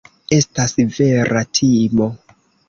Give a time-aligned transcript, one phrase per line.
[0.37, 2.09] Estas vera timo.